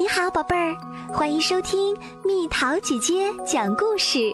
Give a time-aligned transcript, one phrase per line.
[0.00, 0.76] 你好，宝贝儿，
[1.12, 4.32] 欢迎收听蜜桃姐姐讲故事。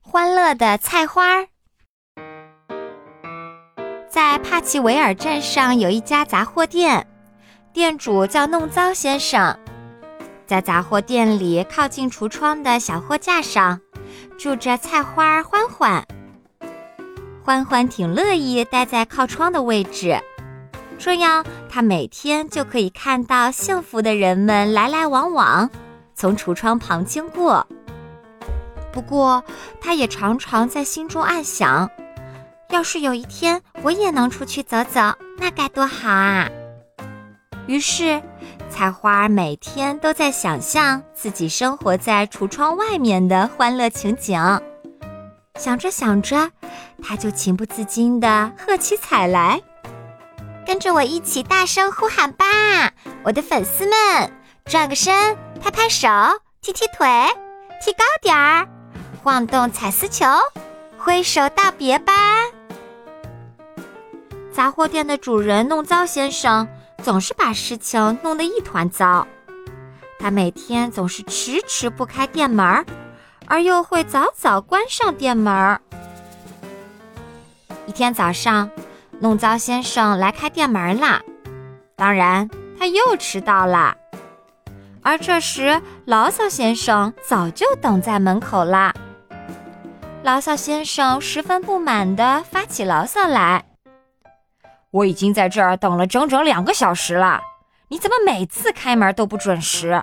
[0.00, 1.44] 欢乐的菜花，
[4.08, 7.06] 在帕奇维尔镇上有一家杂货店，
[7.74, 9.54] 店主叫弄糟先生。
[10.46, 13.78] 在杂货店里靠近橱窗的小货架上，
[14.38, 16.02] 住着菜花欢欢。
[17.44, 20.18] 欢欢挺乐意待在靠窗的位置。
[20.98, 25.70] 这样，他每天就可以看到幸福的人们来来往往，
[26.14, 27.66] 从橱窗旁经过。
[28.92, 29.44] 不过，
[29.80, 31.90] 他也常常在心中暗想：
[32.70, 35.00] 要是有一天我也能出去走走，
[35.38, 36.48] 那该多好啊！
[37.66, 38.22] 于是，
[38.70, 44.40] 菜花每天都在想象自己生活在橱窗外面的欢乐情景。
[45.56, 46.50] 想着想着，
[47.02, 49.60] 他就情不自禁地喝起彩来。
[50.66, 52.44] 跟着我一起大声呼喊吧，
[53.22, 54.32] 我的粉丝们！
[54.64, 56.08] 转个身，拍拍手，
[56.60, 57.06] 踢踢腿，
[57.80, 58.66] 踢高点儿，
[59.22, 60.26] 晃动彩丝球，
[60.98, 62.12] 挥手道别吧。
[64.52, 66.66] 杂货店的主人弄糟先生
[67.00, 69.24] 总是把事情弄得一团糟，
[70.18, 72.84] 他每天总是迟迟不开店门，
[73.46, 75.80] 而又会早早关上店门。
[77.86, 78.68] 一天早上。
[79.18, 81.22] 弄糟先生来开店门啦，
[81.96, 83.96] 当然他又迟到了。
[85.02, 88.92] 而这时，牢骚先生早就等在门口啦。
[90.22, 93.64] 牢骚先生十分不满地发起牢骚来
[94.90, 97.40] ：“我已经在这儿等了整整两个小时了，
[97.88, 100.02] 你怎么每次开门都不准时？”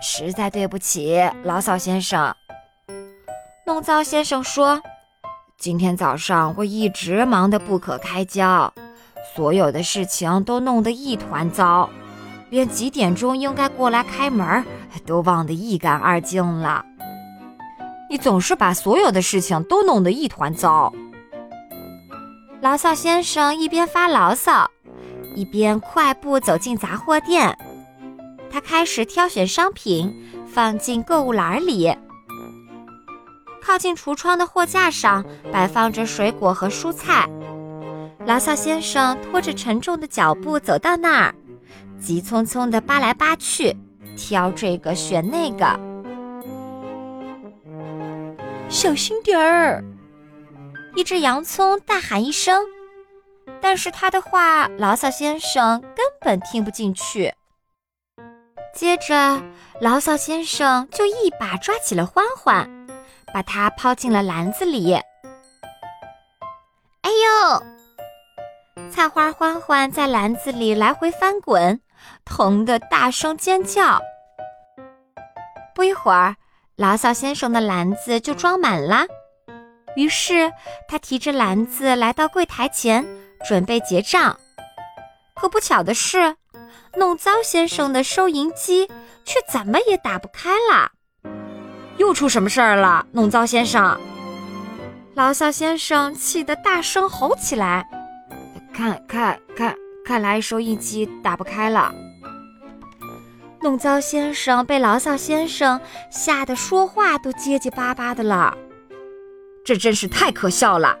[0.00, 2.34] 实在对不起，牢骚先生。
[3.66, 4.80] 弄糟先生说。
[5.60, 8.72] 今天早上我一直忙得不可开交，
[9.36, 11.90] 所有的事情都弄得一团糟，
[12.48, 14.64] 连几点钟应该过来开门
[15.04, 16.82] 都忘得一干二净了。
[18.08, 20.90] 你总是把所有的事情都弄得一团糟。
[22.62, 24.66] 牢骚先生一边发牢骚，
[25.34, 27.54] 一边快步走进杂货店。
[28.50, 30.10] 他开始挑选商品，
[30.46, 31.94] 放进购物篮里。
[33.70, 37.30] 靠近橱窗的货架上摆放着水果和蔬菜，
[38.26, 41.34] 牢骚先生拖着沉重的脚步走到那儿，
[42.00, 43.76] 急匆匆地扒来扒去，
[44.16, 45.78] 挑这个选那个。
[48.68, 49.84] 小心点儿！
[50.96, 52.64] 一只洋葱大喊一声，
[53.60, 57.32] 但是他的话牢骚先生根本听不进去。
[58.74, 59.40] 接着，
[59.80, 62.68] 牢骚先生就一把抓起了欢欢。
[63.32, 64.94] 把它抛进了篮子里。
[67.02, 67.62] 哎呦！
[68.90, 71.80] 菜花欢欢在篮子里来回翻滚，
[72.24, 74.00] 疼得大声尖叫。
[75.74, 76.36] 不一会儿，
[76.76, 79.06] 牢骚先生的篮子就装满了。
[79.96, 80.52] 于是
[80.88, 83.06] 他提着篮子来到柜台前，
[83.46, 84.38] 准备结账。
[85.34, 86.36] 可不巧的是，
[86.94, 88.86] 弄糟先生的收银机
[89.24, 90.92] 却怎么也打不开了。
[92.00, 94.00] 又出什么事儿了，弄糟先生？
[95.12, 97.86] 牢骚先生气得大声吼起来
[98.72, 101.94] ：“看看看，看来收音机打不开了。”
[103.60, 105.78] 弄糟先生被牢骚先生
[106.10, 108.56] 吓得说话都结结巴巴的了，
[109.62, 110.96] 这真是太可笑了。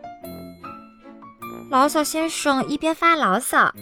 [1.70, 3.72] 牢骚先生一边发牢骚，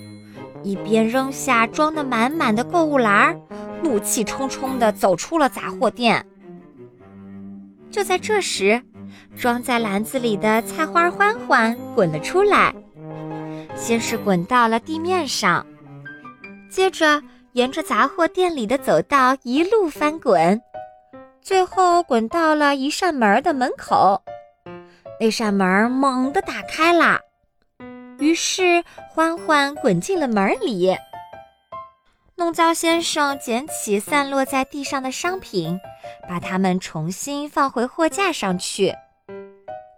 [0.62, 3.37] 一边扔下装得满满的购物篮，
[3.83, 6.25] 怒气冲冲地走出了杂货店。
[7.91, 8.81] 就在这时，
[9.37, 12.75] 装在篮子里的菜花欢欢滚了出来，
[13.76, 15.66] 先是滚到了地面上，
[16.71, 17.22] 接着
[17.53, 20.60] 沿着杂货店里的走道一路翻滚，
[21.41, 24.22] 最后滚到了一扇门的门口。
[25.20, 27.19] 那扇门猛地打开了，
[28.19, 30.94] 于是欢欢滚进了门里。
[32.38, 35.81] 弄糟先生捡起散落在地上的商品，
[36.29, 38.94] 把它们重新放回货架上去。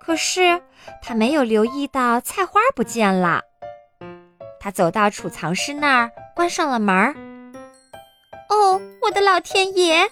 [0.00, 0.62] 可是
[1.02, 3.42] 他没有留意到菜花不见了。
[4.58, 7.14] 他走到储藏室那儿，关上了门。
[8.48, 10.10] 哦，我的老天爷！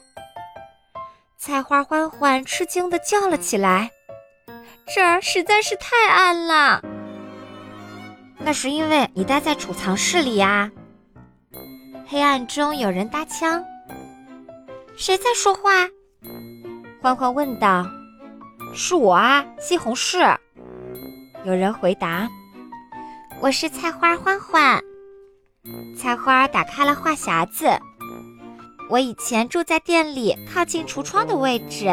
[1.39, 3.91] 菜花欢欢吃惊地叫了起来
[4.95, 6.83] ：“这儿实在是太暗了。”
[8.39, 10.71] 那是因为你待在储藏室里呀。
[12.11, 13.63] 黑暗中有人搭腔
[14.97, 15.87] ：“谁在说话？”
[17.03, 17.87] 欢欢问道。
[18.75, 20.35] “是我啊，西红柿。”
[21.45, 22.27] 有人回答。
[23.43, 24.83] “我是菜花欢欢。”
[25.95, 27.69] 菜花打开了话匣子。
[28.89, 31.89] 我以前住在店里靠近橱窗的位置。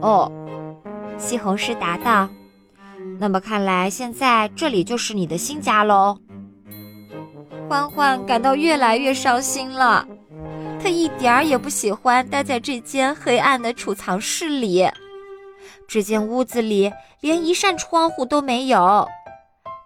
[0.00, 0.30] 哦，
[1.18, 2.28] 西红柿答道。
[3.18, 6.18] 那么看来现在这里就是你的新家喽。
[7.72, 10.06] 欢欢感到越来越伤心了，
[10.78, 14.86] 他一点儿也不喜欢待在这间黑暗的储藏室里。
[15.88, 19.08] 这间屋子里连一扇窗户都没有，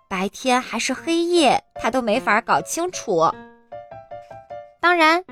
[0.08, 3.32] 白天还是黑夜，他都没法搞清楚。
[4.80, 5.22] 当然，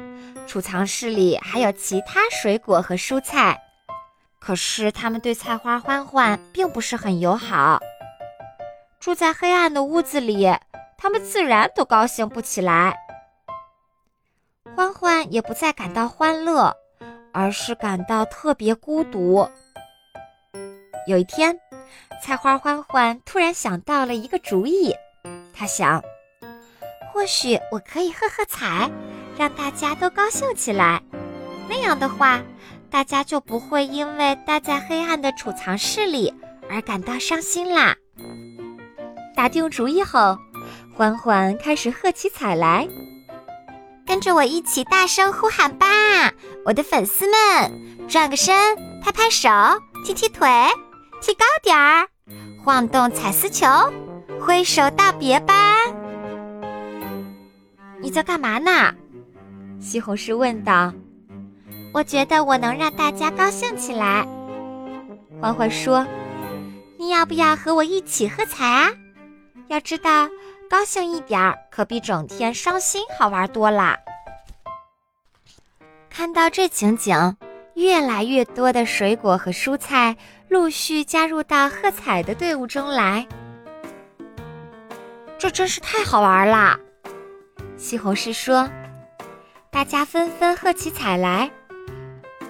[0.46, 3.60] 储藏室里还有其他水果和蔬菜，
[4.38, 7.80] 可是他们对菜花欢欢并不是很友好。
[9.00, 10.48] 住在黑暗的屋子里。
[11.04, 12.96] 他们自然都高兴不起来，
[14.74, 16.74] 欢欢也不再感到欢乐，
[17.30, 19.46] 而是感到特别孤独。
[21.06, 21.60] 有一天，
[22.22, 24.94] 菜花欢欢突然想到了一个主意，
[25.52, 26.02] 他想，
[27.12, 28.90] 或许我可以喝喝彩，
[29.36, 31.02] 让大家都高兴起来，
[31.68, 32.40] 那样的话，
[32.88, 36.32] 大家就不会因为待在黑暗的储藏室里
[36.70, 37.94] 而感到伤心啦。
[39.36, 40.38] 打定主意后。
[40.96, 42.88] 欢欢开始喝起彩来，
[44.06, 45.86] 跟着我一起大声呼喊吧，
[46.64, 48.08] 我的粉丝们！
[48.08, 48.54] 转个身，
[49.02, 49.50] 拍拍手，
[50.04, 50.48] 踢踢腿，
[51.20, 52.06] 踢高点儿，
[52.62, 53.66] 晃动彩丝球，
[54.40, 55.78] 挥手道别吧。
[58.00, 58.94] 你在干嘛呢？
[59.80, 60.92] 西红柿问道。
[61.92, 64.24] 我觉得我能让大家高兴起来。
[65.40, 66.06] 欢欢说
[66.98, 68.92] ：“你要不要和我一起喝彩啊？
[69.66, 70.28] 要知道。”
[70.68, 73.98] 高兴一点儿，可比整天伤心好玩多啦。
[76.10, 77.36] 看到这情景，
[77.74, 80.16] 越来越多的水果和蔬菜
[80.48, 83.26] 陆续加入到喝彩的队伍中来。
[85.38, 86.78] 这真是太好玩啦！
[87.76, 88.68] 西红柿说
[89.70, 91.50] ：“大家纷纷喝起彩来，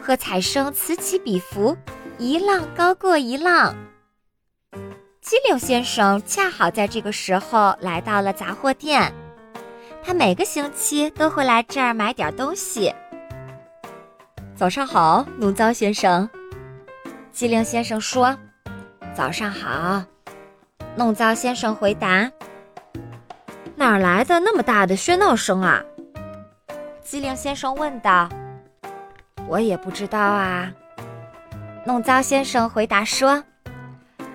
[0.01, 1.77] 喝彩声此起彼伏，
[2.19, 3.75] 一浪高过一浪。”
[5.25, 9.11] 机灵先生恰好在这个时候来到了杂货店，
[10.05, 12.95] 他每个星期都会来这儿买点东西。
[14.55, 16.29] 早上好，弄糟先生。
[17.33, 18.37] 机灵先生说
[19.17, 20.05] ：“早上好。”
[20.95, 22.31] 弄糟先生回答
[23.77, 25.83] ：“哪来的那么大的喧闹声啊？”
[27.01, 28.29] 机灵先生问道。
[29.49, 30.71] “我也不知道啊。”
[31.87, 33.43] 弄糟先生回答说。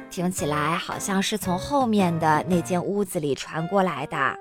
[0.09, 4.35] 听起来好像是从后面的那间屋子里传过来的。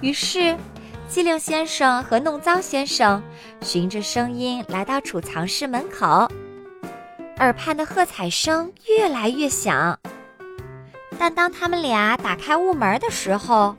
[0.00, 0.56] 于是，
[1.08, 3.22] 机灵先生和弄脏先生
[3.60, 6.28] 循着声音来到储藏室门口，
[7.38, 9.98] 耳畔的喝彩声越来越响。
[11.18, 13.76] 但当他们俩打开屋门的时候，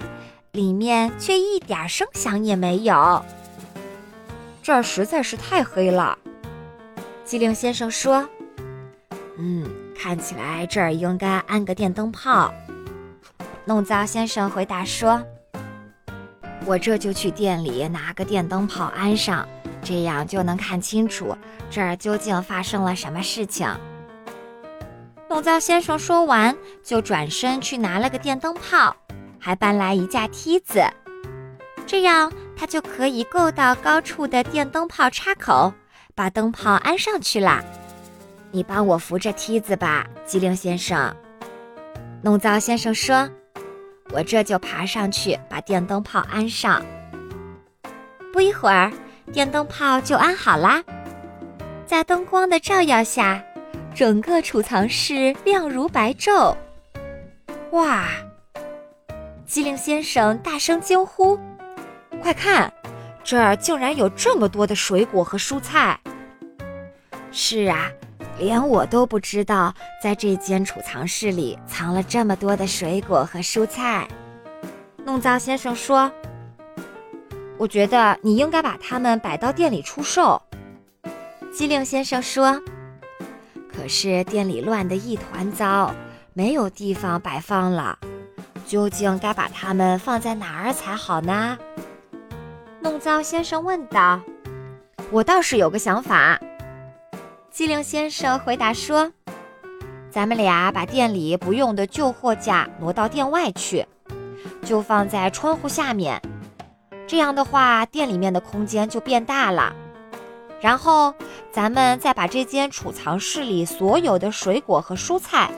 [0.51, 3.25] 里面却一点声响也没有。
[4.61, 6.17] 这儿实在是太黑了，
[7.25, 8.29] 机灵先生说
[9.37, 9.69] ：“嗯。”
[10.03, 12.53] 看起来这儿应该安个电灯泡。
[13.63, 15.23] 弄糟先生回答说
[16.67, 19.47] ：“我这就去店里拿个电灯泡安上，
[19.81, 21.37] 这样就能看清楚
[21.69, 23.65] 这儿究竟发生了什么事情。”
[25.29, 26.53] 弄糟先生说完，
[26.83, 28.93] 就转身去拿了个电灯泡，
[29.39, 30.83] 还搬来一架梯子，
[31.87, 35.73] 这样他就可以够到高处的电灯泡插口，
[36.13, 37.63] 把灯泡安上去啦。
[38.55, 41.11] 你帮我扶着梯子吧，机灵先生。
[42.21, 43.27] 弄脏先生说
[44.13, 46.85] ：“我这就爬上去，把电灯泡安上。”
[48.31, 48.93] 不一会儿，
[49.31, 50.83] 电灯泡就安好啦。
[51.87, 53.43] 在灯光的照耀下，
[53.95, 56.55] 整个储藏室亮如白昼。
[57.71, 58.05] 哇！
[59.47, 61.39] 机灵先生大声惊呼
[62.21, 62.71] ：“快看，
[63.23, 65.99] 这儿竟然有这么多的水果和蔬菜！”
[67.33, 67.91] 是啊。
[68.39, 74.07] 连我都不知道，在这间储藏室里藏了这么多的水果和蔬菜。
[75.05, 76.11] 弄脏先生说
[77.57, 80.41] ：“我觉得你应该把它们摆到店里出售。”
[81.53, 82.59] 机灵先生说
[83.71, 85.93] ：“可是店里乱得一团糟，
[86.33, 87.97] 没有地方摆放了。
[88.65, 91.57] 究竟该把它们放在哪儿才好呢？”
[92.81, 94.19] 弄脏先生问道。
[95.11, 96.39] “我倒是有个想法。”
[97.53, 99.13] 机灵先生回答说
[100.09, 103.85] ：“咱们俩把店里不用的旧货架挪到店外去，
[104.65, 106.19] 就放在窗户下面。
[107.05, 109.71] 这样的话，店里面的空间就变大了。
[110.59, 111.13] 然后，
[111.51, 115.51] 咱们再把这间储藏室里所有的水果和蔬菜，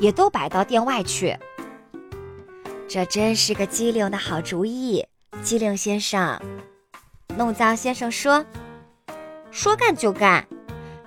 [0.00, 1.34] 也都摆到店外去。”
[2.86, 5.06] 这真是个机灵的好主意，
[5.42, 6.38] 机灵先生。
[7.38, 8.44] 弄脏先生说
[9.50, 10.46] ：“说干就干。”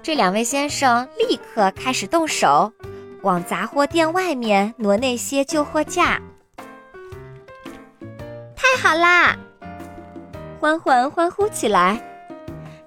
[0.03, 2.71] 这两位先生立刻开始动手，
[3.21, 6.19] 往杂货店外面挪那些旧货架。
[8.55, 9.37] 太好啦！
[10.59, 12.01] 欢欢欢呼起来。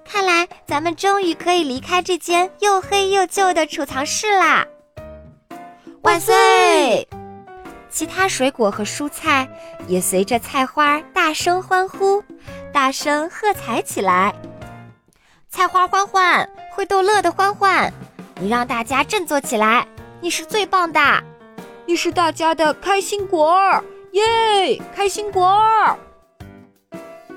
[0.03, 4.65] 看来咱们终于可以离开这间又黑又旧的储藏室啦！
[6.01, 7.07] 万岁！
[7.89, 9.47] 其他水果和蔬菜
[9.87, 12.21] 也随着菜花大声欢呼，
[12.73, 14.35] 大声喝彩起来。
[15.55, 17.89] 菜花欢欢，会逗乐的欢欢，
[18.41, 19.87] 你让大家振作起来！
[20.19, 20.99] 你是最棒的，
[21.85, 23.81] 你是大家的开心果儿，
[24.11, 24.77] 耶！
[24.93, 25.97] 开心果儿。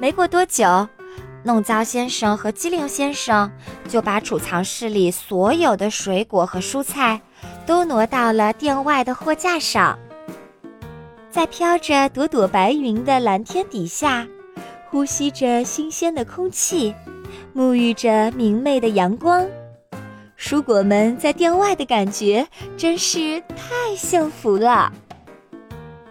[0.01, 0.89] 没过多久，
[1.45, 3.49] 弄糟先生和机灵先生
[3.89, 7.21] 就把储藏室里所有的水果和蔬菜
[7.65, 9.97] 都挪到了店外的货架上。
[11.31, 14.27] 在飘着朵朵白云的蓝天底下，
[14.91, 16.93] 呼吸着新鲜的空气，
[17.55, 19.47] 沐浴着明媚的阳光，
[20.39, 24.93] 蔬果们在店外的感觉真是太幸福了。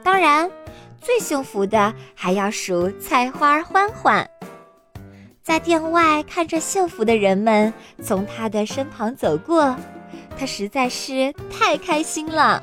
[0.03, 0.49] 当然，
[1.01, 4.29] 最幸福的还要数菜花欢欢。
[5.41, 9.75] 在店外看着幸福的人们从他的身旁走过，
[10.37, 12.61] 他实在是太开心了。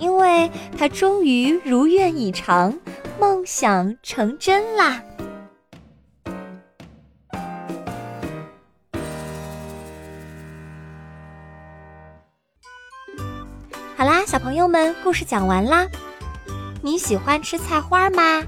[0.00, 2.78] 因为他终于如愿以偿，
[3.18, 5.02] 梦想成真啦！
[14.48, 15.86] 朋友们，故事讲完啦。
[16.80, 18.42] 你喜欢吃菜花吗？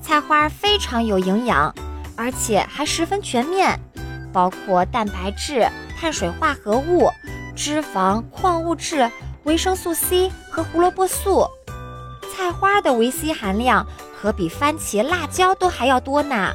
[0.00, 1.74] 菜花非常有营养，
[2.16, 3.78] 而且还十分全面，
[4.32, 5.68] 包括蛋白质、
[6.00, 7.10] 碳水化合物、
[7.54, 9.10] 脂肪、矿物质。
[9.44, 11.46] 维生素 C 和胡萝卜素，
[12.34, 13.86] 菜花的维 C 含量
[14.18, 16.54] 可比番茄、辣椒都还要多呢。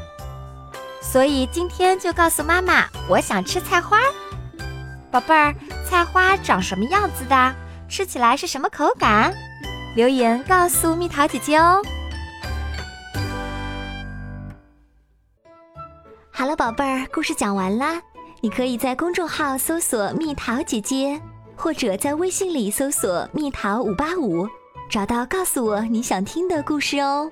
[1.03, 3.99] 所以今天就告诉妈妈，我想吃菜花。
[5.11, 5.53] 宝贝儿，
[5.87, 7.55] 菜花长什么样子的？
[7.91, 9.33] 吃起来是什么口感？
[9.97, 11.81] 留言告诉蜜桃姐姐哦。
[16.31, 18.01] 好了，宝贝儿，故事讲完啦。
[18.39, 21.21] 你可以在公众号搜索“蜜桃姐姐”。
[21.53, 24.47] 或者在微信里搜索“蜜桃五八五”，
[24.89, 27.29] 找到告诉我你想听的故事哦。